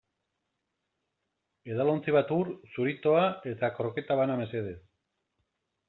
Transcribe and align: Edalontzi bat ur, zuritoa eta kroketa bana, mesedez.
Edalontzi 1.75 2.17
bat 2.17 2.33
ur, 2.39 2.51
zuritoa 2.73 3.23
eta 3.55 3.73
kroketa 3.79 4.21
bana, 4.23 4.43
mesedez. 4.45 4.77